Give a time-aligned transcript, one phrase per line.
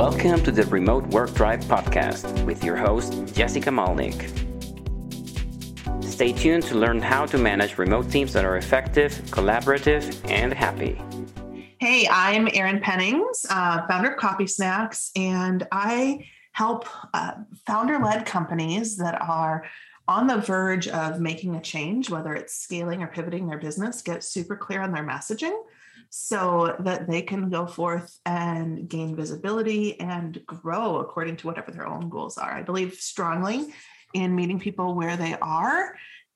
[0.00, 4.16] Welcome to the Remote Work Tribe podcast with your host, Jessica Malnik.
[6.02, 10.98] Stay tuned to learn how to manage remote teams that are effective, collaborative, and happy.
[11.80, 17.32] Hey, I'm Erin Pennings, uh, founder of CopySnacks, and I help uh,
[17.66, 19.66] founder led companies that are
[20.08, 24.24] on the verge of making a change, whether it's scaling or pivoting their business, get
[24.24, 25.60] super clear on their messaging
[26.10, 31.86] so that they can go forth and gain visibility and grow according to whatever their
[31.86, 32.52] own goals are.
[32.52, 33.72] I believe strongly
[34.12, 35.94] in meeting people where they are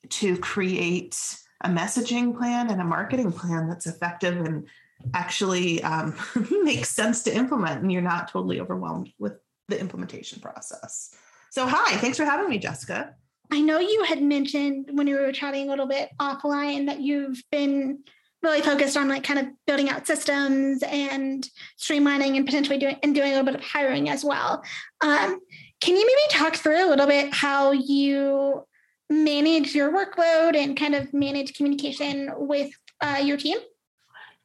[0.09, 1.19] to create
[1.63, 4.69] a messaging plan and a marketing plan that's effective and
[5.13, 6.15] actually um,
[6.63, 9.35] makes sense to implement and you're not totally overwhelmed with
[9.69, 11.15] the implementation process.
[11.51, 13.15] So, hi, thanks for having me, Jessica.
[13.51, 17.43] I know you had mentioned when you were chatting a little bit offline that you've
[17.51, 18.05] been
[18.45, 21.49] really focused on like kind of building out systems and
[21.79, 24.63] streamlining and potentially doing and doing a little bit of hiring as well.
[25.01, 25.41] Um,
[25.81, 28.65] can you maybe talk through a little bit how you
[29.11, 33.59] manage your workload and kind of manage communication with uh, your team?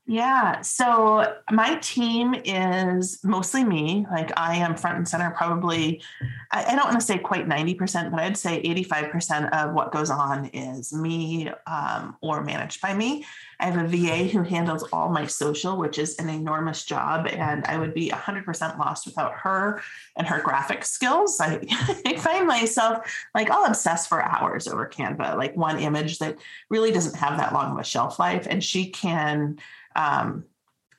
[0.09, 0.61] Yeah.
[0.61, 4.07] So my team is mostly me.
[4.09, 6.01] Like I am front and center, probably,
[6.49, 10.47] I, don't want to say quite 90%, but I'd say 85% of what goes on
[10.47, 13.23] is me um, or managed by me.
[13.59, 17.27] I have a VA who handles all my social, which is an enormous job.
[17.27, 19.79] And I would be 100% lost without her
[20.15, 21.39] and her graphic skills.
[21.39, 21.59] I,
[22.07, 26.39] I find myself like I'll obsess for hours over Canva, like one image that
[26.71, 28.47] really doesn't have that long of a shelf life.
[28.49, 29.59] And she can,
[29.99, 30.45] um,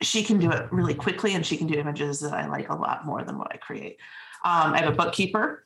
[0.03, 2.75] she can do it really quickly and she can do images that I like a
[2.75, 3.99] lot more than what I create.
[4.45, 5.65] Um, I have a bookkeeper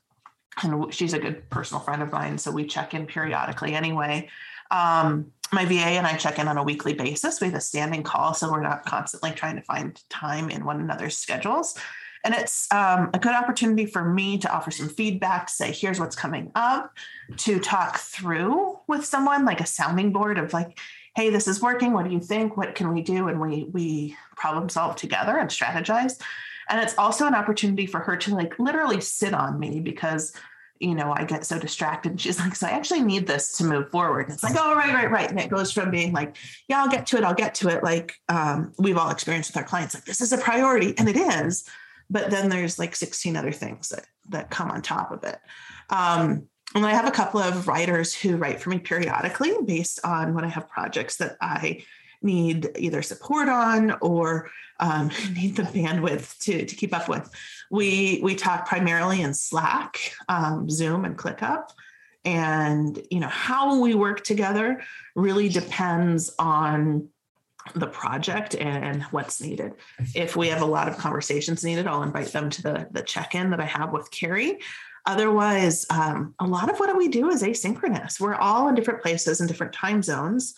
[0.62, 2.38] and she's a good personal friend of mine.
[2.38, 4.28] So we check in periodically anyway.
[4.70, 7.40] Um, my VA and I check in on a weekly basis.
[7.40, 10.80] We have a standing call, so we're not constantly trying to find time in one
[10.80, 11.78] another's schedules.
[12.24, 16.16] And it's um, a good opportunity for me to offer some feedback, say, here's what's
[16.16, 16.94] coming up,
[17.38, 20.78] to talk through with someone like a sounding board of like,
[21.14, 21.92] hey, this is working.
[21.92, 22.56] What do you think?
[22.56, 23.28] What can we do?
[23.28, 26.20] And we we problem solve together and strategize.
[26.68, 30.32] And it's also an opportunity for her to like literally sit on me because
[30.80, 32.20] you know, I get so distracted.
[32.20, 34.26] She's like, so I actually need this to move forward.
[34.26, 35.30] And it's like, oh, right, right, right.
[35.30, 36.36] And it goes from being like,
[36.68, 37.24] yeah, I'll get to it.
[37.24, 37.82] I'll get to it.
[37.82, 40.94] Like um, we've all experienced with our clients, like this is a priority.
[40.98, 41.68] And it is.
[42.10, 45.38] But then there's like 16 other things that that come on top of it.
[45.90, 50.34] Um, and I have a couple of writers who write for me periodically based on
[50.34, 51.84] when I have projects that I
[52.22, 57.30] need either support on or um, need the bandwidth to, to keep up with.
[57.70, 61.68] We we talk primarily in Slack, um, Zoom, and ClickUp,
[62.24, 64.82] and you know how we work together
[65.14, 67.08] really depends on
[67.74, 69.72] the project and what's needed.
[70.14, 73.34] If we have a lot of conversations needed, I'll invite them to the the check
[73.34, 74.58] in that I have with Carrie.
[75.06, 78.18] Otherwise, um, a lot of what we do is asynchronous.
[78.18, 80.54] We're all in different places and different time zones.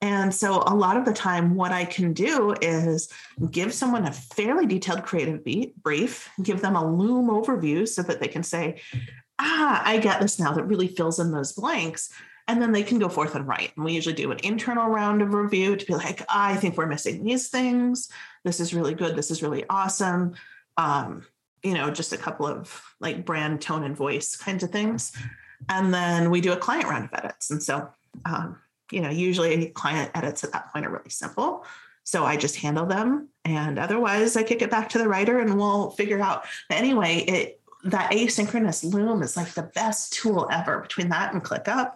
[0.00, 3.08] And so, a lot of the time, what I can do is
[3.50, 5.42] give someone a fairly detailed creative
[5.82, 8.80] brief, give them a Loom overview so that they can say,
[9.38, 10.52] Ah, I get this now.
[10.52, 12.10] That really fills in those blanks.
[12.46, 13.72] And then they can go forth and write.
[13.76, 16.86] And we usually do an internal round of review to be like, I think we're
[16.86, 18.10] missing these things.
[18.44, 19.16] This is really good.
[19.16, 20.34] This is really awesome.
[20.76, 21.24] Um,
[21.64, 25.12] you know, just a couple of like brand tone and voice kinds of things.
[25.68, 27.50] And then we do a client round of edits.
[27.50, 27.88] And so,
[28.26, 28.58] um,
[28.92, 31.64] you know, usually client edits at that point are really simple.
[32.04, 33.28] So I just handle them.
[33.46, 36.44] And otherwise, I kick it back to the writer and we'll figure out.
[36.68, 41.44] But anyway, it that asynchronous Loom is like the best tool ever between that and
[41.44, 41.92] ClickUp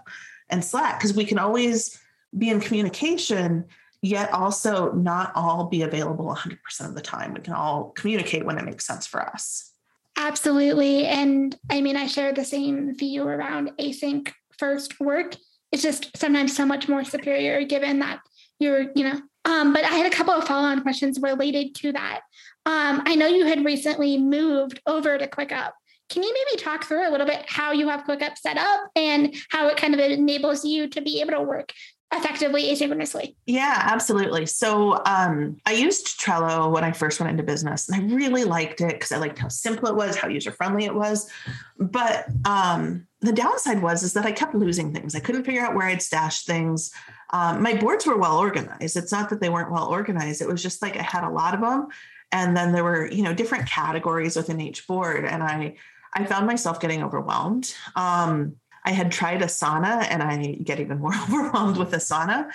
[0.51, 1.99] and Slack, because we can always
[2.37, 3.65] be in communication,
[4.03, 7.35] yet also not all be available 100% of the time.
[7.35, 9.73] We can all communicate when it makes sense for us.
[10.17, 11.07] Absolutely.
[11.07, 15.37] And I mean, I share the same view around async first work
[15.73, 18.21] it's just sometimes so much more superior given that
[18.59, 19.21] you're, you know.
[19.45, 22.21] Um, but I had a couple of follow-on questions related to that.
[22.67, 25.71] Um, I know you had recently moved over to ClickUp.
[26.11, 29.35] Can you maybe talk through a little bit how you have ClickUp set up and
[29.51, 31.73] how it kind of enables you to be able to work
[32.13, 33.35] effectively asynchronously.
[33.47, 34.47] Yeah, absolutely.
[34.47, 38.81] So um, I used Trello when I first went into business, and I really liked
[38.81, 41.31] it because I liked how simple it was, how user friendly it was.
[41.79, 45.15] But um, the downside was is that I kept losing things.
[45.15, 46.93] I couldn't figure out where I'd stash things.
[47.31, 48.97] Um, my boards were well organized.
[48.97, 50.41] It's not that they weren't well organized.
[50.41, 51.89] It was just like I had a lot of them,
[52.33, 55.77] and then there were you know different categories within each board, and I
[56.15, 57.75] I found myself getting overwhelmed.
[57.95, 62.51] Um, I had tried Asana and I get even more overwhelmed with Asana.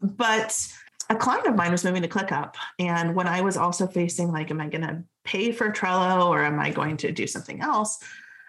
[0.00, 0.68] But
[1.08, 2.54] a client of mine was moving to ClickUp.
[2.78, 6.44] And when I was also facing, like, am I going to pay for Trello or
[6.44, 7.98] am I going to do something else?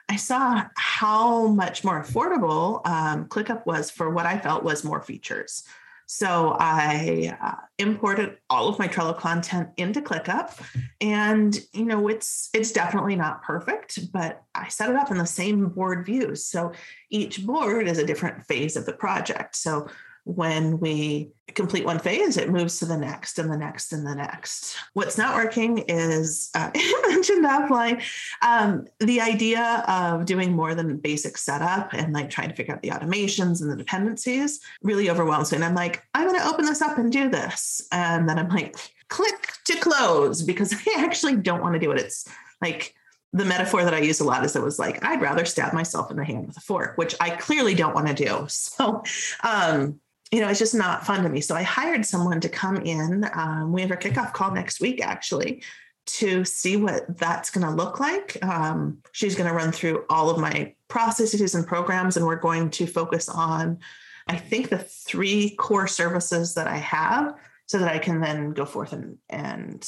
[0.09, 5.01] I saw how much more affordable um, ClickUp was for what I felt was more
[5.01, 5.63] features.
[6.13, 10.61] So I uh, imported all of my Trello content into ClickUp,
[10.99, 15.25] and you know it's it's definitely not perfect, but I set it up in the
[15.25, 16.45] same board views.
[16.45, 16.73] So
[17.09, 19.55] each board is a different phase of the project.
[19.55, 19.87] So
[20.23, 24.15] when we complete one phase, it moves to the next and the next and the
[24.15, 24.77] next.
[24.93, 26.71] What's not working is uh,
[27.07, 28.01] mentioned offline.
[28.41, 32.81] Um, the idea of doing more than basic setup and like trying to figure out
[32.81, 35.57] the automations and the dependencies really overwhelms me.
[35.57, 37.87] And I'm like, I'm going to open this up and do this.
[37.91, 38.75] And then I'm like,
[39.09, 41.99] click to close because I actually don't want to do it.
[41.99, 42.27] It's
[42.61, 42.95] like,
[43.33, 46.11] the metaphor that I use a lot is it was like, I'd rather stab myself
[46.11, 48.47] in the hand with a fork, which I clearly don't want to do.
[48.49, 49.03] So,
[49.43, 50.01] um,
[50.31, 51.41] you know, it's just not fun to me.
[51.41, 53.29] So I hired someone to come in.
[53.33, 55.61] Um, we have our kickoff call next week, actually,
[56.05, 58.37] to see what that's going to look like.
[58.43, 62.69] Um, she's going to run through all of my processes and programs, and we're going
[62.71, 63.79] to focus on,
[64.27, 67.35] I think, the three core services that I have,
[67.65, 69.87] so that I can then go forth and and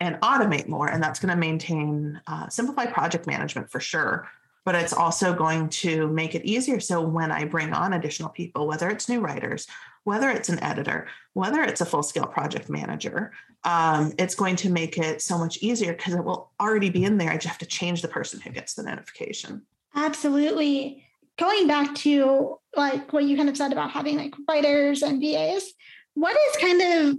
[0.00, 0.88] and automate more.
[0.88, 4.28] And that's going to maintain uh, simplify project management for sure
[4.66, 6.80] but it's also going to make it easier.
[6.80, 9.68] So when I bring on additional people, whether it's new writers,
[10.02, 13.32] whether it's an editor, whether it's a full scale project manager,
[13.62, 17.16] um, it's going to make it so much easier because it will already be in
[17.16, 17.30] there.
[17.30, 19.62] I just have to change the person who gets the notification.
[19.94, 21.06] Absolutely.
[21.38, 25.74] Going back to like what you kind of said about having like writers and VAs,
[26.14, 27.16] what is kind of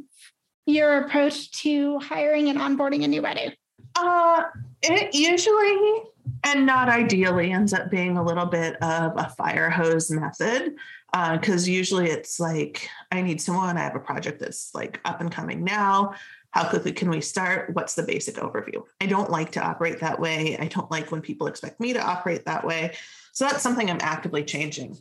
[0.65, 3.53] your approach to hiring and onboarding a new writer?
[3.95, 4.43] Uh,
[4.83, 6.03] it usually
[6.43, 10.75] and not ideally ends up being a little bit of a fire hose method
[11.11, 15.21] because uh, usually it's like i need someone i have a project that's like up
[15.21, 16.13] and coming now.
[16.51, 17.75] How quickly can we start?
[17.75, 18.83] What's the basic overview?
[19.01, 20.57] I don't like to operate that way.
[20.57, 22.95] I don't like when people expect me to operate that way.
[23.33, 24.97] So that's something i'm actively changing.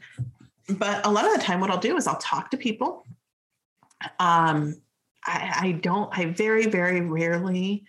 [0.69, 3.07] But a lot of the time what i'll do is i'll talk to people.
[4.19, 4.77] Um,
[5.25, 7.85] I, I don't i very very rarely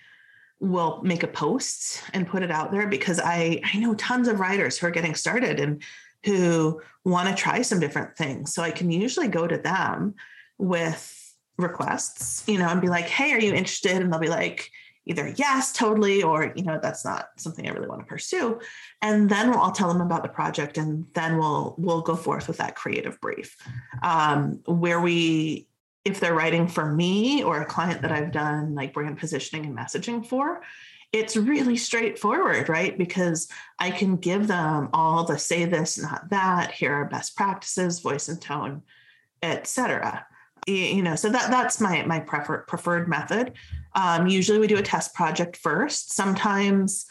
[0.59, 4.39] will make a post and put it out there because I I know tons of
[4.39, 5.81] writers who are getting started and
[6.25, 8.53] who want to try some different things.
[8.53, 10.15] So I can usually go to them
[10.57, 11.13] with
[11.57, 14.69] requests, you know, and be like, "Hey, are you interested?" and they'll be like
[15.05, 18.59] either yes, totally, or you know, that's not something I really want to pursue.
[19.01, 22.57] And then I'll tell them about the project, and then we'll we'll go forth with
[22.57, 23.55] that creative brief,
[24.03, 25.67] um, where we
[26.07, 29.77] if they're writing for me or a client that I've done like brand positioning and
[29.77, 30.61] messaging for,
[31.13, 32.97] it's really straightforward, right?
[32.97, 33.49] Because
[33.79, 38.27] I can give them all the say this, not that, here are best practices, voice
[38.29, 38.83] and tone,
[39.41, 40.25] etc.
[40.65, 43.53] You know, so that that's my my prefer, preferred method.
[43.95, 46.13] Um, usually we do a test project first.
[46.13, 47.05] Sometimes,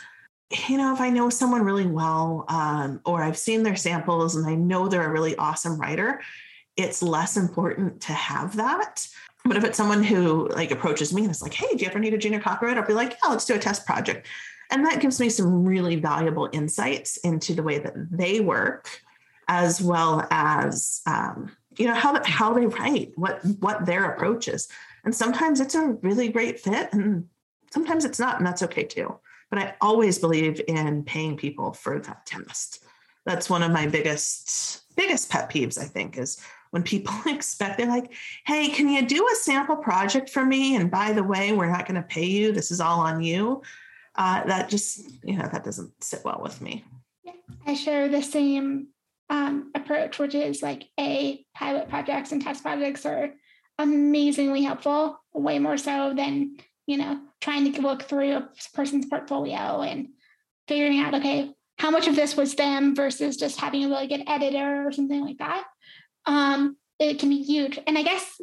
[0.69, 4.47] you know, if I know someone really well, um, or I've seen their samples and
[4.47, 6.21] I know they're a really awesome writer,
[6.77, 9.07] it's less important to have that.
[9.45, 11.99] But if it's someone who like approaches me and is like, hey, do you ever
[11.99, 12.79] need a junior copywriter?
[12.79, 14.27] I'll be like, yeah, let's do a test project.
[14.71, 19.01] And that gives me some really valuable insights into the way that they work,
[19.49, 24.69] as well as um, you know how how they write, what what their approach is.
[25.05, 27.29] And sometimes it's a really great fit, and
[27.71, 29.17] sometimes it's not, and that's okay too.
[29.51, 32.85] But I always believe in paying people for that test.
[33.27, 35.79] That's one of my biggest biggest pet peeves.
[35.79, 36.41] I think is
[36.71, 38.13] when people expect they're like
[38.47, 40.77] hey can you do a sample project for me?
[40.77, 42.53] And by the way we're not going to pay you.
[42.53, 43.63] This is all on you.
[44.15, 46.85] Uh, that just you know that doesn't sit well with me.
[47.67, 48.89] I share the same
[49.29, 53.33] um, approach which is like a pilot projects and test projects are
[53.79, 56.57] amazingly helpful way more so than
[56.87, 60.09] you know trying to look through a person's portfolio and
[60.69, 64.25] figuring out okay how much of this was them versus just having a really good
[64.27, 65.65] editor or something like that
[66.27, 67.79] um, it can be huge.
[67.87, 68.41] And I guess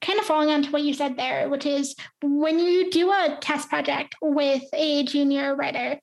[0.00, 3.38] kind of following on to what you said there, which is when you do a
[3.40, 5.98] test project with a junior writer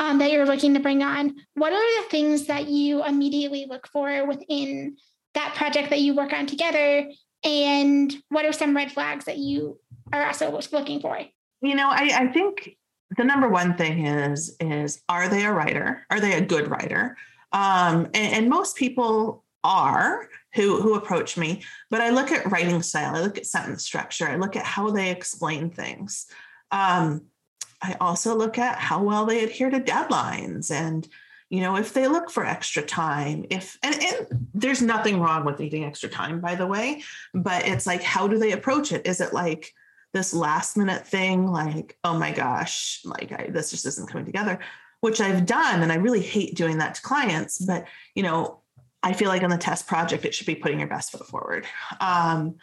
[0.00, 3.86] um, that you're looking to bring on, what are the things that you immediately look
[3.88, 4.96] for within
[5.34, 7.08] that project that you work on together?
[7.44, 9.78] And what are some red flags that you
[10.12, 11.18] are also looking for?
[11.60, 12.76] You know, I, I think
[13.16, 16.06] the number one thing is is are they a writer?
[16.10, 17.16] Are they a good writer?
[17.52, 22.82] Um, and, and most people are who who approach me but i look at writing
[22.82, 26.26] style i look at sentence structure i look at how they explain things
[26.70, 27.22] um,
[27.80, 31.08] i also look at how well they adhere to deadlines and
[31.48, 35.58] you know if they look for extra time if and, and there's nothing wrong with
[35.58, 39.20] needing extra time by the way but it's like how do they approach it is
[39.20, 39.72] it like
[40.14, 44.58] this last minute thing like oh my gosh like I, this just isn't coming together
[45.00, 48.60] which i've done and i really hate doing that to clients but you know
[49.02, 51.66] i feel like on the test project it should be putting your best foot forward.
[52.00, 52.56] Um,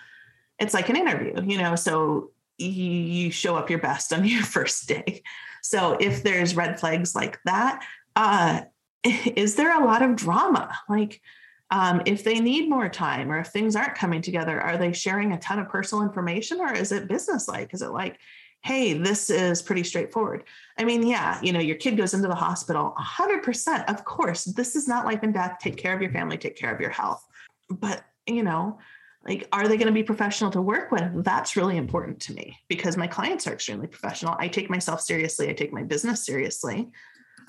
[0.58, 4.88] it's like an interview you know so you show up your best on your first
[4.88, 5.24] day.
[5.64, 7.84] So if there's red flags like that
[8.16, 8.62] uh,
[9.04, 10.76] is there a lot of drama?
[10.90, 11.22] Like
[11.72, 15.32] um, if they need more time or if things aren't coming together are they sharing
[15.32, 18.20] a ton of personal information or is it business like is it like
[18.64, 20.44] hey this is pretty straightforward.
[20.78, 24.76] I mean yeah you know your kid goes into the hospital 100% of course this
[24.76, 27.26] is not life and death take care of your family take care of your health.
[27.70, 28.78] But you know
[29.26, 31.24] like are they going to be professional to work with?
[31.24, 34.36] That's really important to me because my clients are extremely professional.
[34.40, 36.90] I take myself seriously i take my business seriously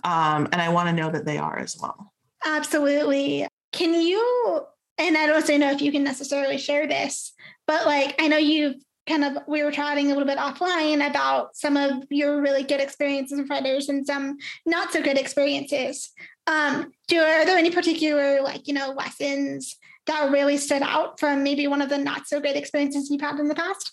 [0.04, 2.12] um, and i want to know that they are as well.
[2.44, 4.62] Absolutely can you,
[4.98, 7.32] and I don't say know if you can necessarily share this,
[7.66, 8.76] but like I know you've
[9.08, 12.80] kind of we were chatting a little bit offline about some of your really good
[12.80, 16.10] experiences with writers and some not so good experiences.
[16.46, 19.76] Um, do are there any particular like you know lessons
[20.06, 23.38] that really stood out from maybe one of the not so good experiences you've had
[23.38, 23.92] in the past?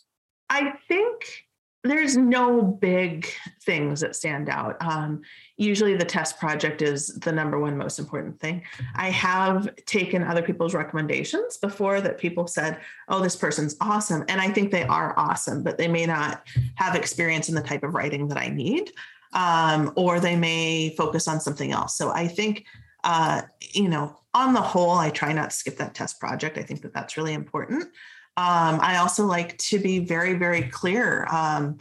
[0.50, 1.46] I think
[1.84, 3.28] there's no big
[3.62, 4.76] things that stand out.
[4.82, 5.22] Um,
[5.56, 8.64] usually the test project is the number one most important thing.
[8.96, 14.26] I have taken other people's recommendations before that people said, oh, this person's awesome.
[14.28, 16.46] And I think they are awesome, but they may not
[16.76, 18.92] have experience in the type of writing that I need,
[19.34, 21.96] um, or they may focus on something else.
[21.96, 22.66] So I think,
[23.06, 26.58] uh, you know, on the whole, I try not to skip that test project.
[26.58, 27.86] I think that that's really important.
[28.40, 31.28] Um, I also like to be very, very clear.
[31.30, 31.80] Um,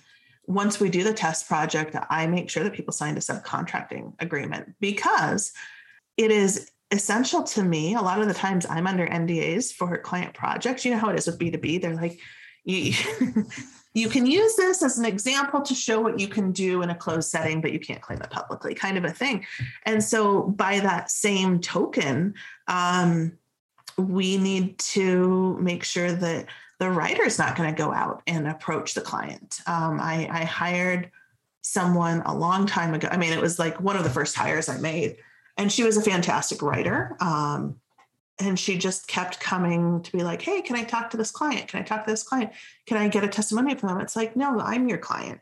[0.48, 4.74] once we do the test project, I make sure that people signed a subcontracting agreement
[4.80, 5.52] because
[6.16, 7.94] it is essential to me.
[7.94, 10.84] A lot of the times I'm under NDAs for client projects.
[10.84, 11.80] You know how it is with B2B.
[11.80, 12.18] They're like,
[12.64, 12.92] you,
[13.94, 16.94] you can use this as an example to show what you can do in a
[16.94, 19.46] closed setting, but you can't claim it publicly, kind of a thing.
[19.84, 22.34] And so, by that same token,
[22.66, 23.38] um,
[23.98, 26.46] we need to make sure that
[26.78, 29.60] the writer is not going to go out and approach the client.
[29.66, 31.10] Um, I, I hired
[31.62, 33.08] someone a long time ago.
[33.10, 35.16] I mean, it was like one of the first hires I made,
[35.56, 37.16] and she was a fantastic writer.
[37.20, 37.80] Um,
[38.40, 41.66] and she just kept coming to be like, "Hey, can I talk to this client?
[41.66, 42.52] Can I talk to this client?
[42.86, 45.40] Can I get a testimony from them?" It's like, "No, I'm your client."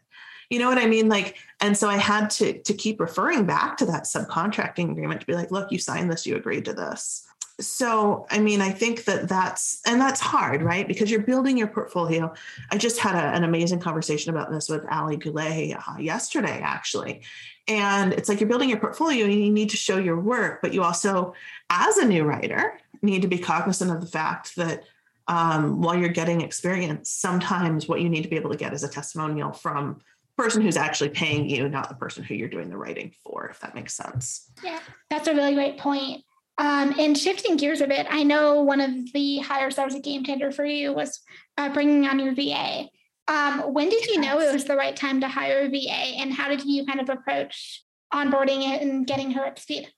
[0.49, 1.09] You know what I mean?
[1.09, 5.27] Like, and so I had to to keep referring back to that subcontracting agreement to
[5.27, 6.27] be like, "Look, you signed this.
[6.27, 7.26] You agreed to this."
[7.59, 10.89] So i mean i think that that's and that's hard right?
[10.89, 12.33] Because you're building your portfolio.
[12.71, 17.23] I just had a, an amazing conversation about this with ali goulet uh, yesterday actually.
[17.69, 20.75] And it's like you're building your portfolio and you need to show your work but
[20.75, 21.35] you also
[21.71, 24.85] as a new writer need to be cognizant of the fact that
[25.29, 28.85] um, while you're getting experience sometimes what you need to be able to get is
[28.85, 30.01] a testimonial from
[30.37, 33.61] person who's actually paying you not the person who you're doing the writing for if
[33.61, 34.51] that makes sense.
[34.63, 36.26] Yeah that's a really great point
[36.59, 40.01] um, and shifting gears a bit, I know one of the hires that was a
[40.01, 41.21] game changer for you was
[41.59, 42.89] uh, bringing on your VA.
[43.29, 46.33] Um, when did you know it was the right time to hire a VA, and
[46.33, 47.83] how did you kind of approach
[48.15, 49.89] onboarding it and getting her up to speed?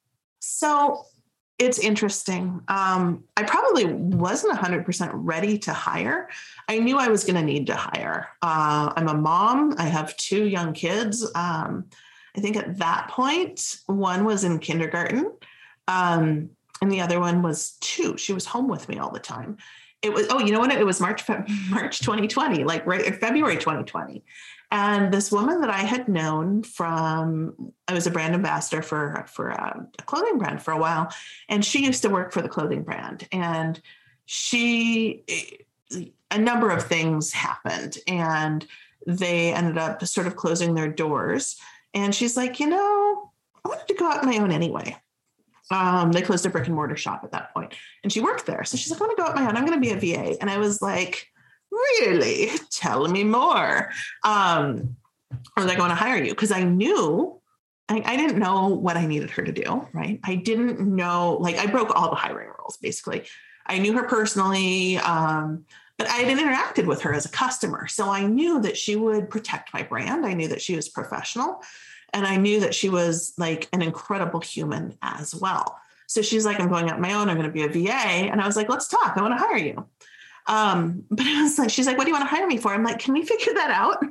[0.40, 1.04] So
[1.58, 2.60] it's interesting.
[2.68, 6.28] Um, I probably wasn't 100% ready to hire.
[6.68, 8.28] I knew I was going to need to hire.
[8.42, 11.24] Uh, I'm a mom, I have two young kids.
[11.34, 11.86] Um,
[12.36, 15.32] I think at that point, one was in kindergarten
[15.88, 18.16] um, and the other one was two.
[18.16, 19.56] She was home with me all the time.
[20.00, 20.70] It was oh, you know what?
[20.70, 21.28] It was March
[21.70, 24.22] March 2020, like right February 2020.
[24.70, 29.48] And this woman that I had known from, I was a brand ambassador for for
[29.48, 31.12] a, a clothing brand for a while,
[31.48, 33.26] and she used to work for the clothing brand.
[33.32, 33.80] And
[34.26, 35.24] she,
[36.30, 38.64] a number of things happened, and
[39.06, 41.56] they ended up sort of closing their doors.
[41.94, 43.32] And she's like, you know,
[43.64, 44.96] I wanted to go out on my own anyway.
[45.70, 48.64] Um, they closed a brick and mortar shop at that point, and she worked there.
[48.64, 49.56] So she's like, "I'm gonna go out my own.
[49.56, 51.28] I'm going to be a VA." And I was like,
[51.70, 52.50] "Really?
[52.70, 53.90] Tell me more."
[54.24, 54.96] Um,
[55.56, 57.38] I was like, "I want to hire you," because I knew
[57.88, 59.86] I, I, didn't know what I needed her to do.
[59.92, 60.20] Right?
[60.24, 61.38] I didn't know.
[61.40, 62.76] Like, I broke all the hiring rules.
[62.76, 63.24] Basically,
[63.66, 64.98] I knew her personally.
[64.98, 65.64] Um,
[65.98, 67.88] but I hadn't interacted with her as a customer.
[67.88, 70.24] So I knew that she would protect my brand.
[70.24, 71.60] I knew that she was professional.
[72.12, 75.78] And I knew that she was like an incredible human as well.
[76.06, 77.28] So she's like, I'm going out my own.
[77.28, 77.92] I'm going to be a VA.
[77.92, 79.16] And I was like, let's talk.
[79.16, 79.86] I want to hire you.
[80.46, 82.72] Um, but I was like, she's like, what do you want to hire me for?
[82.72, 84.02] I'm like, can we figure that out?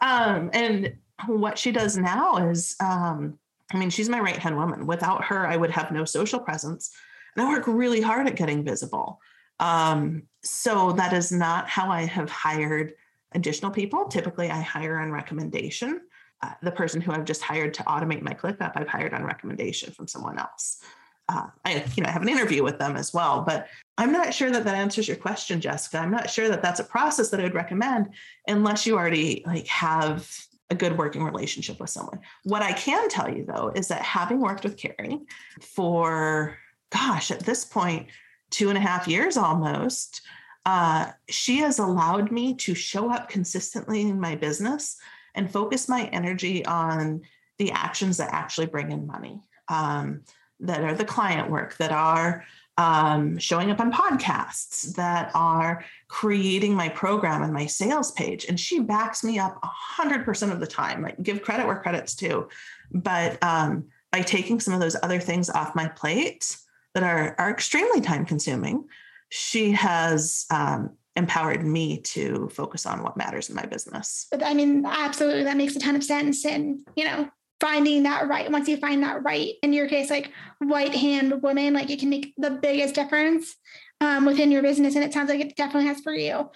[0.00, 0.94] um, and
[1.26, 3.38] what she does now is um,
[3.72, 4.86] I mean, she's my right hand woman.
[4.86, 6.90] Without her, I would have no social presence.
[7.34, 9.20] And I work really hard at getting visible.
[9.58, 12.92] Um, so that is not how I have hired
[13.36, 14.06] additional people.
[14.06, 16.00] Typically, I hire on recommendation.
[16.42, 19.92] Uh, the person who I've just hired to automate my ClickUp, I've hired on recommendation
[19.92, 20.82] from someone else.
[21.28, 24.32] Uh, I, you know, I have an interview with them as well, but I'm not
[24.32, 25.98] sure that that answers your question, Jessica.
[25.98, 28.10] I'm not sure that that's a process that I would recommend
[28.46, 30.30] unless you already like have
[30.70, 32.20] a good working relationship with someone.
[32.44, 35.20] What I can tell you though is that having worked with Carrie
[35.60, 36.58] for,
[36.92, 38.08] gosh, at this point,
[38.50, 40.22] two and a half years almost,
[40.66, 44.96] uh, she has allowed me to show up consistently in my business
[45.36, 47.22] and focus my energy on
[47.58, 50.22] the actions that actually bring in money, um,
[50.58, 52.44] that are the client work, that are
[52.78, 58.46] um, showing up on podcasts, that are creating my program and my sales page.
[58.48, 59.62] And she backs me up
[59.98, 61.00] 100% of the time.
[61.00, 62.48] Like, give credit where credit's due.
[62.90, 66.56] But um, by taking some of those other things off my plate
[66.94, 68.88] that are, are extremely time consuming,
[69.30, 74.26] she has um, empowered me to focus on what matters in my business.
[74.30, 76.44] But I mean, absolutely, that makes a ton of sense.
[76.44, 77.28] And, you know,
[77.60, 80.30] finding that right once you find that right in your case like
[80.60, 83.56] right hand woman like it can make the biggest difference
[84.00, 86.50] um, within your business and it sounds like it definitely has for you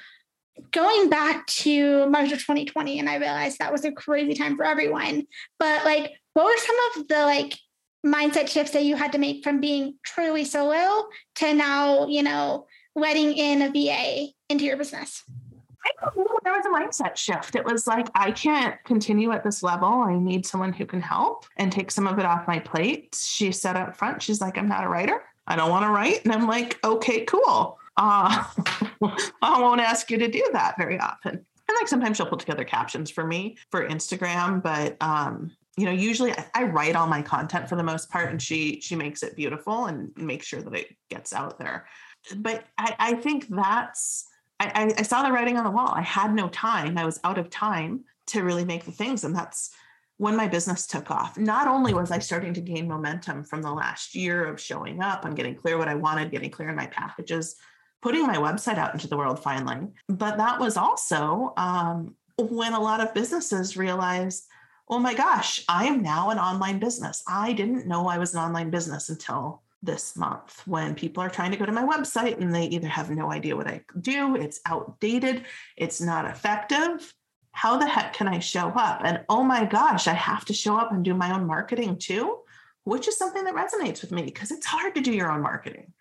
[0.73, 4.65] going back to march of 2020 and i realized that was a crazy time for
[4.65, 5.27] everyone
[5.59, 7.57] but like what were some of the like
[8.04, 12.66] mindset shifts that you had to make from being truly solo to now you know
[12.95, 15.25] letting in a va into your business.
[16.45, 17.57] There was a mindset shift.
[17.57, 19.88] It was like, I can't continue at this level.
[19.88, 23.16] I need someone who can help and take some of it off my plate.
[23.19, 25.23] She said up front, she's like, I'm not a writer.
[25.47, 26.25] I don't want to write.
[26.25, 27.78] And I'm like, okay, cool.
[27.97, 28.45] Uh,
[29.42, 31.33] I won't ask you to do that very often.
[31.33, 35.93] And like sometimes she'll put together captions for me for Instagram, but um, you know,
[35.93, 39.23] usually I, I write all my content for the most part, and she she makes
[39.23, 41.87] it beautiful and makes sure that it gets out there.
[42.37, 44.27] But I, I think that's
[44.61, 45.91] I, I saw the writing on the wall.
[45.91, 46.99] I had no time.
[46.99, 49.25] I was out of time to really make the things.
[49.25, 49.71] And that's
[50.19, 51.39] when my business took off.
[51.39, 55.25] Not only was I starting to gain momentum from the last year of showing up
[55.25, 57.57] and getting clear what I wanted, getting clear in my packages,
[58.02, 62.81] putting my website out into the world finally, but that was also um, when a
[62.81, 64.47] lot of businesses realized,
[64.91, 67.23] oh my gosh, I am now an online business.
[67.29, 71.53] I didn't know I was an online business until this month when people are trying
[71.53, 74.61] to go to my website and they either have no idea what I do, it's
[74.67, 75.45] outdated,
[75.76, 77.15] it's not effective.
[77.53, 79.00] How the heck can I show up?
[79.05, 82.39] And oh my gosh, I have to show up and do my own marketing too,
[82.85, 85.93] which is something that resonates with me because it's hard to do your own marketing.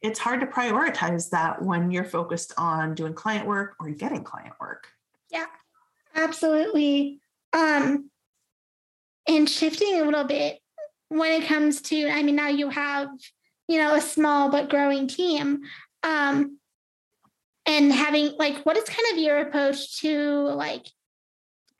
[0.00, 4.54] It's hard to prioritize that when you're focused on doing client work or getting client
[4.60, 4.88] work.
[5.30, 5.46] Yeah,
[6.14, 7.20] absolutely.
[7.52, 8.10] Um,
[9.28, 10.58] and shifting a little bit,
[11.08, 13.08] when it comes to, I mean, now you have,
[13.68, 15.60] you know, a small but growing team.
[16.02, 16.58] Um,
[17.66, 20.18] and having like, what is kind of your approach to
[20.54, 20.86] like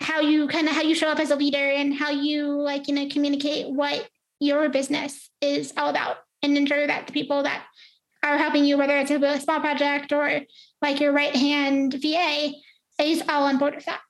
[0.00, 2.88] how you kind of how you show up as a leader and how you like,
[2.88, 4.08] you know, communicate what
[4.38, 7.64] your business is all about and ensure that the people that
[8.22, 10.40] are helping you, whether it's a small project or
[10.82, 12.52] like your right hand VA,
[13.00, 14.00] is all on board with that?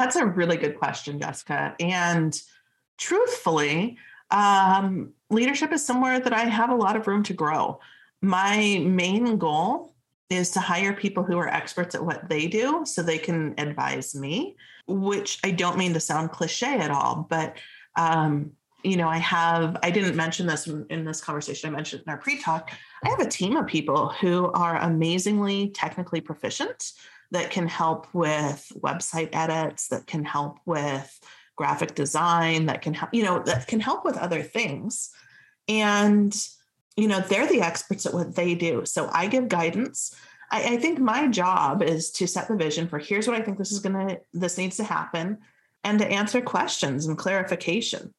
[0.00, 1.74] That's a really good question, Jessica.
[1.78, 2.34] And
[2.96, 3.98] truthfully,
[4.30, 7.80] um, leadership is somewhere that I have a lot of room to grow.
[8.22, 9.94] My main goal
[10.30, 14.14] is to hire people who are experts at what they do so they can advise
[14.14, 17.58] me, which I don't mean to sound cliche at all, but
[17.96, 22.10] um, you know, I have, I didn't mention this in this conversation, I mentioned in
[22.10, 22.70] our pre talk.
[23.04, 26.92] I have a team of people who are amazingly technically proficient
[27.30, 31.18] that can help with website edits, that can help with
[31.60, 35.10] graphic design that can help you know that can help with other things.
[35.68, 36.34] And
[36.96, 38.86] you know they're the experts at what they do.
[38.86, 40.16] So i give guidance.
[40.50, 43.58] I, I think my job is to set the vision for here's what i think
[43.58, 45.36] this is gonna this needs to happen
[45.84, 48.14] and to answer questions and clarification.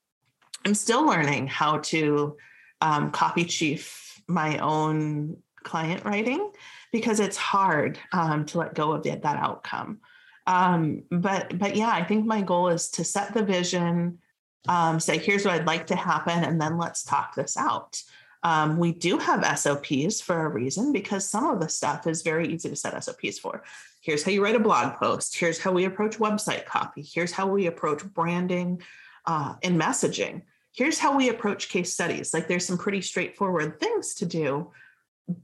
[0.63, 2.37] I'm still learning how to
[2.79, 6.51] um, copy chief my own client writing
[6.91, 9.99] because it's hard um, to let go of the, that outcome
[10.47, 14.19] um, but but yeah, I think my goal is to set the vision,
[14.67, 18.01] um, say here's what I'd like to happen, and then let's talk this out.
[18.43, 22.51] Um, we do have SOPs for a reason because some of the stuff is very
[22.51, 23.63] easy to set SOPs for.
[24.01, 25.37] Here's how you write a blog post.
[25.37, 27.03] Here's how we approach website copy.
[27.03, 28.81] Here's how we approach branding
[29.27, 30.41] uh, and messaging.
[30.73, 32.33] Here's how we approach case studies.
[32.33, 34.71] Like there's some pretty straightforward things to do.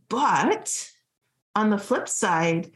[0.09, 0.89] But
[1.57, 2.71] on the flip side,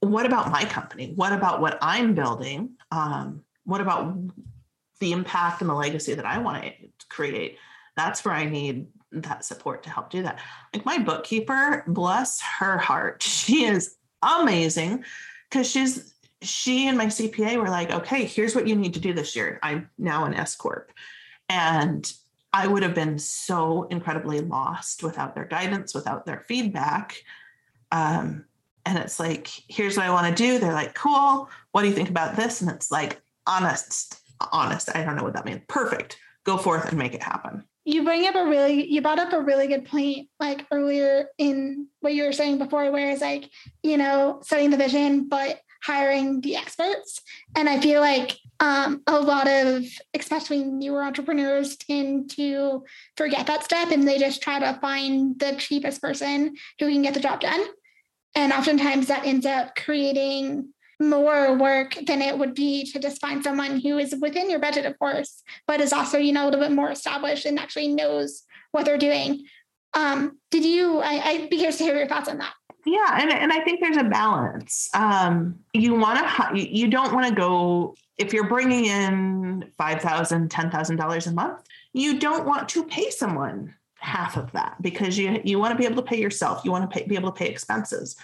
[0.00, 1.12] what about my company?
[1.14, 2.72] What about what I'm building?
[2.90, 4.14] Um, what about
[5.00, 6.72] the impact and the legacy that I want to
[7.08, 7.58] create,
[7.96, 10.40] that's where I need that support to help do that.
[10.72, 15.04] Like my bookkeeper, bless her heart, she is amazing
[15.48, 19.14] because she's she and my CPA were like, okay, here's what you need to do
[19.14, 19.58] this year.
[19.62, 20.90] I'm now an S corp,
[21.48, 22.10] and
[22.52, 27.16] I would have been so incredibly lost without their guidance, without their feedback.
[27.94, 28.44] Um,
[28.84, 30.58] and it's like, here's what I want to do.
[30.58, 31.48] They're like, cool.
[31.72, 32.60] What do you think about this?
[32.60, 34.20] And it's like, honest,
[34.52, 34.94] honest.
[34.94, 35.62] I don't know what that means.
[35.68, 36.18] Perfect.
[36.44, 39.40] Go forth and make it happen you bring up a really you brought up a
[39.40, 43.50] really good point like earlier in what you were saying before where it's like
[43.82, 47.20] you know setting the vision but hiring the experts
[47.56, 52.84] and i feel like um, a lot of especially newer entrepreneurs tend to
[53.16, 57.12] forget that step and they just try to find the cheapest person who can get
[57.12, 57.62] the job done
[58.34, 60.68] and oftentimes that ends up creating
[61.00, 64.86] more work than it would be to just find someone who is within your budget,
[64.86, 68.44] of course, but is also, you know, a little bit more established and actually knows
[68.72, 69.44] what they're doing.
[69.94, 72.54] Um, did you, I, I'd be curious to hear your thoughts on that.
[72.86, 74.90] Yeah, and, and I think there's a balance.
[74.94, 81.26] Um, you want to, you don't want to go, if you're bringing in $5,000, $10,000
[81.26, 85.72] a month, you don't want to pay someone half of that because you, you want
[85.72, 86.64] to be able to pay yourself.
[86.64, 88.16] You want to pay, be able to pay expenses.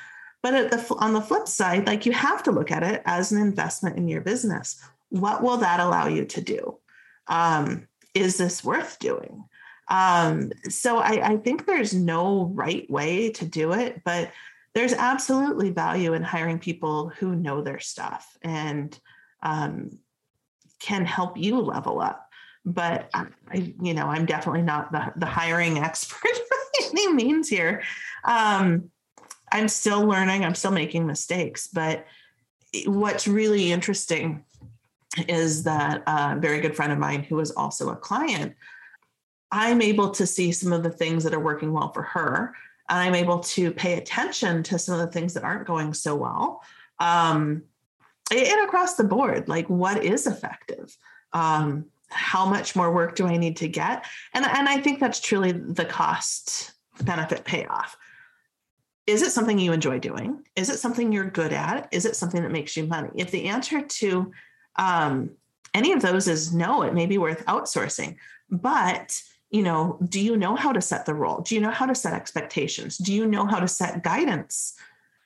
[0.43, 3.41] But the, on the flip side, like you have to look at it as an
[3.41, 4.83] investment in your business.
[5.09, 6.79] What will that allow you to do?
[7.27, 9.45] Um, is this worth doing?
[9.89, 14.31] Um, so I, I think there's no right way to do it, but
[14.75, 18.99] there's absolutely value in hiring people who know their stuff and
[19.43, 19.99] um,
[20.79, 22.30] can help you level up.
[22.65, 26.21] But I, you know, I'm definitely not the, the hiring expert
[26.51, 27.83] by any means here.
[28.25, 28.91] Um,
[29.53, 31.67] I'm still learning, I'm still making mistakes.
[31.67, 32.07] But
[32.87, 34.45] what's really interesting
[35.27, 38.55] is that a very good friend of mine who is also a client,
[39.51, 42.55] I'm able to see some of the things that are working well for her.
[42.89, 46.15] And I'm able to pay attention to some of the things that aren't going so
[46.15, 46.63] well.
[46.99, 47.63] Um,
[48.33, 50.97] and across the board, like what is effective?
[51.33, 54.05] Um, how much more work do I need to get?
[54.35, 57.97] And, and I think that's truly the cost benefit payoff
[59.11, 60.45] is it something you enjoy doing?
[60.57, 61.89] Is it something you're good at?
[61.91, 63.11] Is it something that makes you money?
[63.17, 64.31] If the answer to
[64.77, 65.31] um,
[65.75, 68.17] any of those is no, it may be worth outsourcing.
[68.51, 69.21] But
[69.51, 71.41] you know, do you know how to set the role?
[71.41, 72.99] Do you know how to set expectations?
[72.99, 74.75] Do you know how to set guidance?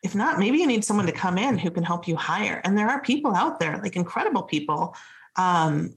[0.02, 2.62] If not, maybe you need someone to come in who can help you hire.
[2.64, 4.96] And there are people out there, like incredible people,
[5.36, 5.94] um,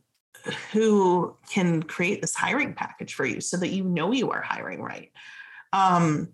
[0.72, 4.82] who can create this hiring package for you so that you know you are hiring
[4.82, 5.12] right.
[5.74, 6.30] Um,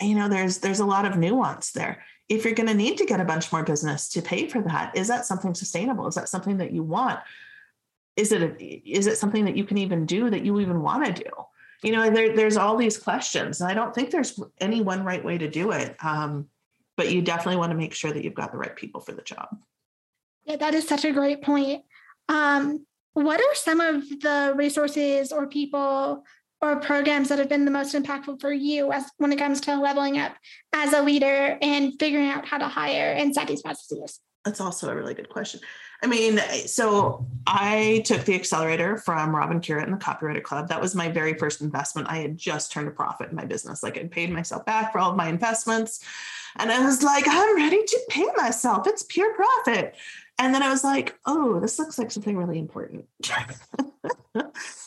[0.00, 2.02] you know there's there's a lot of nuance there.
[2.28, 4.96] If you're going to need to get a bunch more business to pay for that
[4.96, 6.06] is that something sustainable?
[6.06, 7.20] Is that something that you want?
[8.16, 11.04] Is it a, is it something that you can even do that you even want
[11.04, 11.30] to do?
[11.82, 15.22] You know there, there's all these questions and i don't think there's any one right
[15.22, 16.48] way to do it um,
[16.96, 19.20] but you definitely want to make sure that you've got the right people for the
[19.20, 19.48] job.
[20.46, 21.84] Yeah that is such a great point.
[22.28, 26.24] Um, what are some of the resources or people
[26.60, 29.76] or programs that have been the most impactful for you as when it comes to
[29.76, 30.34] leveling up
[30.72, 34.20] as a leader and figuring out how to hire and set these processes?
[34.44, 35.60] That's also a really good question.
[36.02, 40.68] I mean, so I took the accelerator from Rob and Kira and the Copywriter Club.
[40.68, 42.08] That was my very first investment.
[42.10, 43.82] I had just turned a profit in my business.
[43.82, 46.00] Like I'd paid myself back for all of my investments.
[46.56, 48.86] And I was like, I'm ready to pay myself.
[48.86, 49.96] It's pure profit.
[50.38, 53.06] And then I was like, oh, this looks like something really important.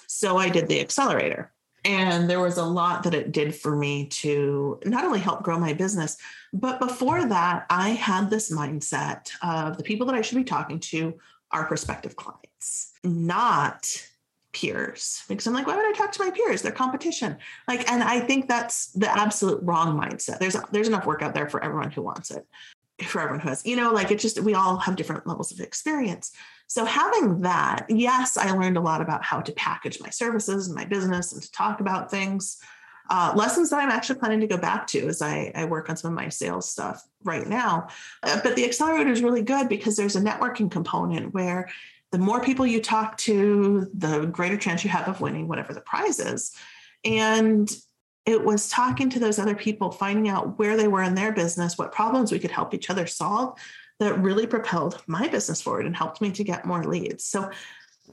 [0.07, 1.51] so I did the accelerator.
[1.87, 5.57] And there was a lot that it did for me to not only help grow
[5.57, 6.17] my business,
[6.51, 10.81] but before that, I had this mindset of the people that I should be talking
[10.81, 11.17] to
[11.51, 14.05] are prospective clients, not
[14.51, 15.23] peers.
[15.29, 16.61] Because I'm like, why would I talk to my peers?
[16.61, 17.37] They're competition.
[17.69, 20.39] Like, and I think that's the absolute wrong mindset.
[20.39, 22.45] There's there's enough work out there for everyone who wants it,
[23.05, 25.61] for everyone who has, you know, like it's just we all have different levels of
[25.61, 26.33] experience.
[26.67, 30.75] So, having that, yes, I learned a lot about how to package my services and
[30.75, 32.57] my business and to talk about things.
[33.09, 35.95] Uh, lessons that I'm actually planning to go back to as I, I work on
[35.95, 37.87] some of my sales stuff right now.
[38.21, 41.69] Uh, but the accelerator is really good because there's a networking component where
[42.11, 45.79] the more people you talk to, the greater chance you have of winning whatever the
[45.79, 46.53] prize is.
[47.05, 47.73] And
[48.25, 51.77] it was talking to those other people, finding out where they were in their business,
[51.77, 53.57] what problems we could help each other solve,
[53.99, 57.25] that really propelled my business forward and helped me to get more leads.
[57.25, 57.49] So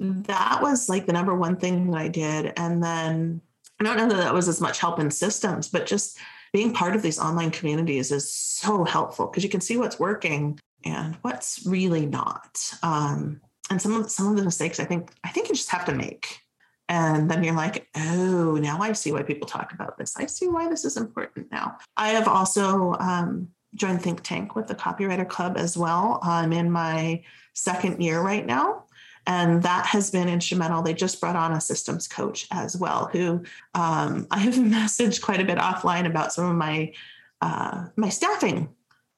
[0.01, 2.53] that was like the number one thing that I did.
[2.57, 3.41] And then
[3.81, 6.19] I don't know that that was as much help in systems, but just
[6.53, 10.59] being part of these online communities is so helpful because you can see what's working
[10.85, 12.73] and what's really not.
[12.83, 15.85] Um, and some of some of the mistakes I think I think you just have
[15.87, 16.41] to make.
[16.89, 20.17] And then you're like, oh, now I see why people talk about this.
[20.19, 21.79] I see why this is important now.
[21.97, 26.21] I have also um, joined Think Tank with the Copywriter Club as well.
[26.23, 27.23] I'm in my
[27.55, 28.85] second year right now.
[29.27, 30.83] And that has been instrumental.
[30.83, 33.43] They just brought on a systems coach as well, who
[33.75, 36.93] um, I have messaged quite a bit offline about some of my
[37.41, 38.69] uh, my staffing.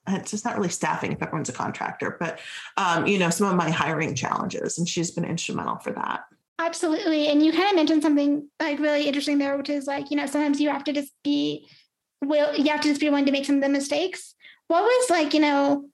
[0.08, 2.38] It's not really staffing if everyone's a contractor, but
[2.76, 6.24] um, you know some of my hiring challenges, and she's been instrumental for that.
[6.60, 10.16] Absolutely, and you kind of mentioned something like really interesting there, which is like you
[10.16, 11.68] know sometimes you have to just be
[12.24, 14.35] will you have to just be willing to make some of the mistakes.
[14.68, 15.88] What was like you know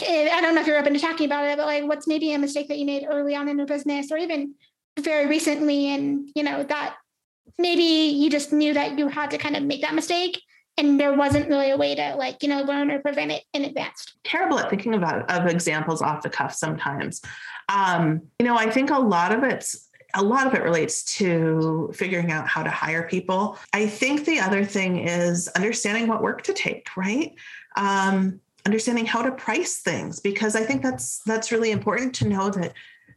[0.00, 2.38] I don't know if you're open to talking about it, but like what's maybe a
[2.38, 4.54] mistake that you made early on in your business or even
[4.98, 6.96] very recently and you know that
[7.58, 10.40] maybe you just knew that you had to kind of make that mistake
[10.76, 13.64] and there wasn't really a way to like you know learn or prevent it in
[13.64, 14.16] advance?
[14.24, 17.20] Terrible at thinking about of examples off the cuff sometimes.
[17.68, 21.90] Um, you know i think a lot of it's a lot of it relates to
[21.92, 23.58] figuring out how to hire people.
[23.72, 27.32] I think the other thing is understanding what work to take right
[27.76, 32.50] um, understanding how to price things because I think that's that's really important to know
[32.50, 32.72] that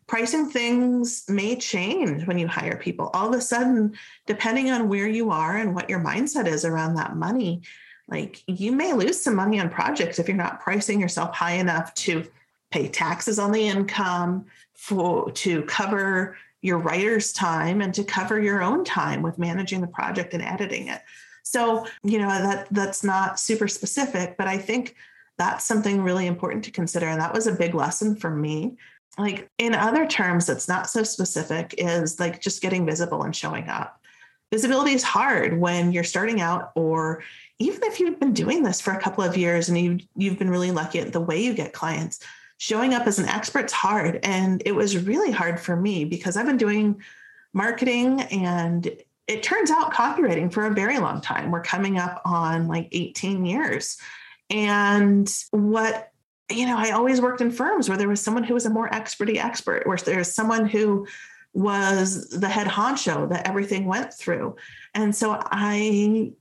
[0.08, 3.10] pricing things may change when you hire people.
[3.14, 3.94] All of a sudden,
[4.26, 7.62] depending on where you are and what your mindset is around that money,
[8.08, 11.94] like you may lose some money on projects if you're not pricing yourself high enough
[11.96, 12.26] to
[12.72, 18.62] pay taxes on the income for to cover your writer's time and to cover your
[18.62, 21.02] own time with managing the project and editing it.
[21.50, 24.96] So, you know, that that's not super specific, but I think
[25.38, 27.08] that's something really important to consider.
[27.08, 28.78] And that was a big lesson for me.
[29.18, 33.70] Like in other terms, that's not so specific, is like just getting visible and showing
[33.70, 34.02] up.
[34.52, 37.24] Visibility is hard when you're starting out, or
[37.60, 40.50] even if you've been doing this for a couple of years and you you've been
[40.50, 42.20] really lucky at the way you get clients.
[42.60, 44.20] Showing up as an expert's hard.
[44.24, 47.02] And it was really hard for me because I've been doing
[47.54, 48.90] marketing and
[49.28, 51.52] it turns out copywriting for a very long time.
[51.52, 53.98] We're coming up on like 18 years.
[54.50, 56.12] And what
[56.50, 58.90] you know, I always worked in firms where there was someone who was a more
[58.90, 61.06] experty expert, where there's someone who
[61.54, 64.56] was the head honcho that everything went through.
[64.94, 66.32] And so I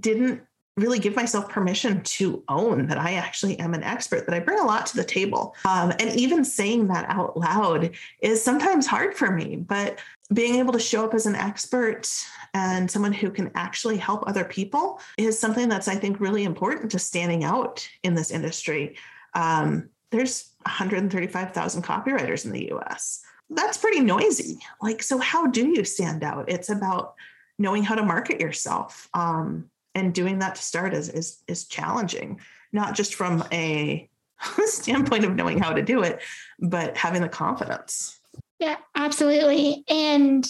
[0.00, 0.42] didn't
[0.76, 4.58] really give myself permission to own that I actually am an expert, that I bring
[4.58, 5.54] a lot to the table.
[5.64, 10.00] Um, and even saying that out loud is sometimes hard for me, but
[10.32, 12.08] being able to show up as an expert
[12.54, 16.90] and someone who can actually help other people is something that's, I think, really important
[16.92, 18.96] to standing out in this industry.
[19.34, 23.22] Um, there's 135,000 copywriters in the US.
[23.50, 24.60] That's pretty noisy.
[24.80, 26.48] Like, so how do you stand out?
[26.48, 27.14] It's about
[27.58, 29.08] knowing how to market yourself.
[29.12, 32.40] Um, and doing that to start is, is, is challenging,
[32.72, 34.08] not just from a
[34.64, 36.20] standpoint of knowing how to do it,
[36.58, 38.18] but having the confidence.
[38.58, 39.84] Yeah, absolutely.
[39.88, 40.46] And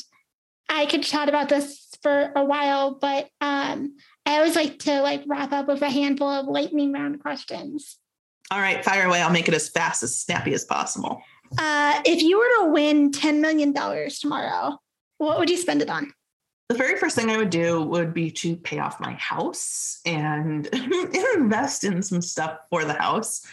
[0.69, 5.23] I could chat about this for a while, but um, I always like to like
[5.27, 7.99] wrap up with a handful of lightning round questions.
[8.51, 9.23] All right, fire away.
[9.23, 11.23] I'll make it as fast as snappy as possible.
[11.59, 14.79] Uh, if you were to win $10 million tomorrow,
[15.19, 16.13] what would you spend it on?
[16.69, 20.67] The very first thing I would do would be to pay off my house and
[21.37, 23.47] invest in some stuff for the house.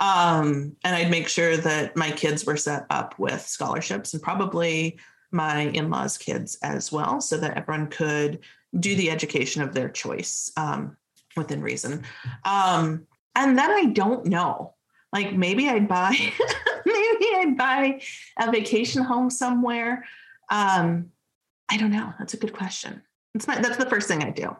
[0.00, 4.98] Um, and I'd make sure that my kids were set up with scholarships and probably
[5.30, 8.40] my in laws' kids as well, so that everyone could
[8.78, 10.96] do the education of their choice um,
[11.36, 12.04] within reason.
[12.44, 14.74] Um, and then I don't know.
[15.12, 16.10] Like maybe I'd buy,
[16.86, 18.00] maybe I'd buy
[18.38, 20.04] a vacation home somewhere.
[20.50, 21.10] Um,
[21.70, 22.12] I don't know.
[22.18, 23.02] That's a good question.
[23.32, 24.56] That's my that's the first thing I do.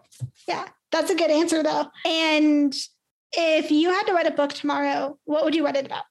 [0.48, 1.86] Yeah, that's a good answer though.
[2.04, 2.74] And
[3.36, 6.04] if you had to write a book tomorrow, what would you write it about?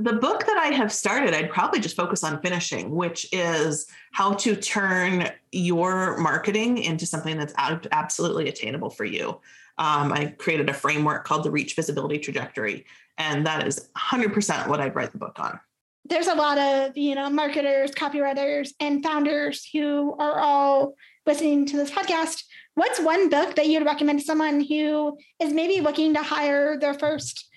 [0.00, 4.34] The book that I have started, I'd probably just focus on finishing, which is how
[4.34, 9.40] to turn your marketing into something that's absolutely attainable for you.
[9.78, 12.86] Um, I created a framework called the Reach Visibility Trajectory,
[13.16, 15.58] and that is 100% what I'd write the book on.
[16.04, 20.94] There's a lot of you know marketers, copywriters, and founders who are all
[21.26, 22.44] listening to this podcast
[22.78, 26.94] what's one book that you'd recommend to someone who is maybe looking to hire their
[26.94, 27.48] first,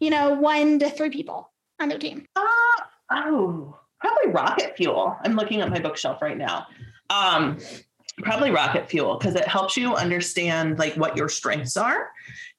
[0.00, 2.24] you know, one to three people on their team?
[2.34, 5.16] Uh, oh, probably Rocket Fuel.
[5.22, 6.66] I'm looking at my bookshelf right now.
[7.10, 7.58] Um,
[8.22, 12.08] probably Rocket Fuel because it helps you understand like what your strengths are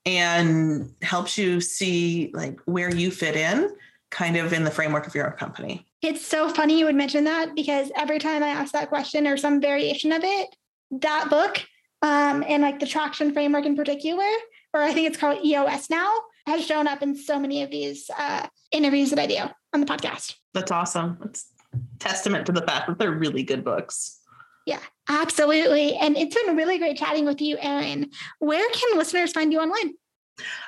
[0.05, 3.69] and helps you see like where you fit in
[4.12, 5.88] kind of in the framework of your own company.
[6.03, 9.38] It's so funny you would mention that because every time I ask that question or
[9.38, 10.55] some variation of it,
[10.91, 11.63] that book
[12.02, 14.30] um, and like the traction framework in particular,
[14.74, 16.12] or I think it's called EOS now,
[16.48, 19.38] has shown up in so many of these uh, interviews that I do
[19.74, 20.36] on the podcast.
[20.54, 21.18] That's awesome.
[21.22, 21.52] That's
[22.00, 24.20] testament to the fact that they're really good books.
[24.66, 25.96] Yeah, absolutely.
[25.96, 28.12] And it's been really great chatting with you, Erin.
[28.40, 29.94] Where can listeners find you online?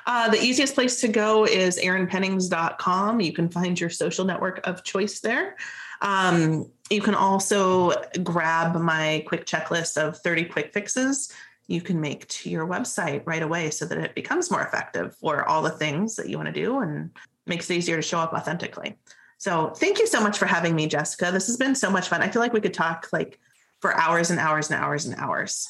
[0.06, 3.20] Uh, the easiest place to go is erinpennings.com.
[3.20, 5.56] You can find your social network of choice there.
[6.00, 11.32] Um, you can also grab my quick checklist of 30 quick fixes
[11.66, 15.48] you can make to your website right away so that it becomes more effective for
[15.48, 17.10] all the things that you want to do and
[17.46, 18.98] makes it easier to show up authentically.
[19.38, 21.30] So thank you so much for having me, Jessica.
[21.32, 22.22] This has been so much fun.
[22.22, 23.38] I feel like we could talk like
[23.80, 25.66] for hours and hours and hours and hours.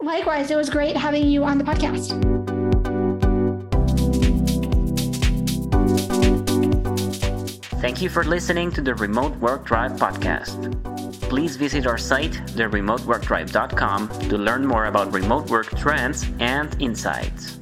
[0.00, 2.45] Likewise, it was great having you on the podcast.
[7.86, 10.58] Thank you for listening to the Remote Work Tribe podcast.
[11.28, 17.60] Please visit our site, theremoteworktribe.com, to learn more about remote work trends and insights.